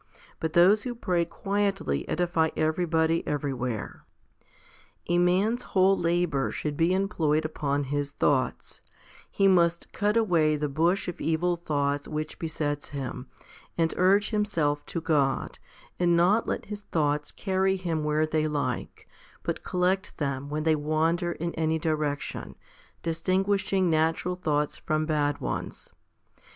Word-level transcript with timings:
But 0.39 0.53
those 0.53 0.81
who 0.81 0.95
pray 0.95 1.25
quietly 1.25 2.09
edify 2.09 2.49
everybody 2.57 3.21
everywhere. 3.27 4.03
A 5.07 5.19
man's 5.19 5.61
whole 5.77 5.95
labour 5.95 6.49
should 6.49 6.75
be 6.75 6.91
employed 6.91 7.45
upon 7.45 7.83
his 7.83 8.09
thoughts; 8.09 8.81
he 9.29 9.47
must 9.47 9.93
cut 9.93 10.17
away 10.17 10.55
the 10.55 10.67
bush 10.67 11.07
of 11.07 11.21
evil 11.21 11.55
thoughts 11.55 12.07
which 12.07 12.39
besets 12.39 12.89
him, 12.89 13.27
and 13.77 13.93
urge 13.95 14.31
him 14.31 14.43
self 14.43 14.83
to 14.87 15.01
God, 15.01 15.59
and 15.99 16.17
not 16.17 16.47
let 16.47 16.65
his 16.65 16.81
thoughts 16.81 17.31
carry 17.31 17.75
him 17.75 18.03
where 18.03 18.25
they 18.25 18.47
like, 18.47 19.07
but 19.43 19.63
collect 19.63 20.17
them 20.17 20.49
when 20.49 20.63
they 20.63 20.75
wander 20.75 21.33
in 21.33 21.53
any 21.53 21.77
direction, 21.77 22.55
distinguishing 23.03 23.87
natural 23.87 24.33
thoughts 24.35 24.77
from 24.77 25.05
bad 25.05 25.39
ones. 25.39 25.93